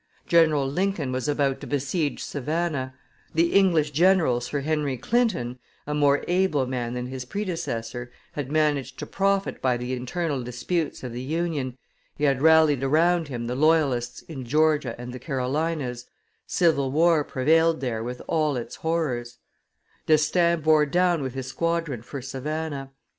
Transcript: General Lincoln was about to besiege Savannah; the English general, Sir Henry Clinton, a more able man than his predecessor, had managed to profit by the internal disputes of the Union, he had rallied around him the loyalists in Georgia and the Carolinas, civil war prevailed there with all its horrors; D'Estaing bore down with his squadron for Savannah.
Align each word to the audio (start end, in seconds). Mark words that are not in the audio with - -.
General 0.25 0.65
Lincoln 0.67 1.11
was 1.11 1.27
about 1.27 1.61
to 1.61 1.67
besiege 1.67 2.23
Savannah; 2.23 2.95
the 3.35 3.53
English 3.53 3.91
general, 3.91 4.41
Sir 4.41 4.61
Henry 4.61 4.97
Clinton, 4.97 5.59
a 5.85 5.93
more 5.93 6.25
able 6.27 6.65
man 6.65 6.95
than 6.95 7.05
his 7.05 7.23
predecessor, 7.23 8.11
had 8.31 8.51
managed 8.51 8.97
to 8.97 9.05
profit 9.05 9.61
by 9.61 9.77
the 9.77 9.93
internal 9.93 10.41
disputes 10.41 11.03
of 11.03 11.13
the 11.13 11.21
Union, 11.21 11.77
he 12.17 12.23
had 12.23 12.41
rallied 12.41 12.81
around 12.81 13.27
him 13.27 13.45
the 13.45 13.53
loyalists 13.53 14.23
in 14.23 14.43
Georgia 14.43 14.95
and 14.97 15.13
the 15.13 15.19
Carolinas, 15.19 16.07
civil 16.47 16.91
war 16.91 17.23
prevailed 17.23 17.79
there 17.79 18.03
with 18.03 18.23
all 18.27 18.57
its 18.57 18.77
horrors; 18.77 19.37
D'Estaing 20.07 20.61
bore 20.61 20.87
down 20.87 21.21
with 21.21 21.35
his 21.35 21.45
squadron 21.45 22.01
for 22.01 22.23
Savannah. 22.23 22.89